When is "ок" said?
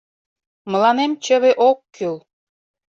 1.67-1.79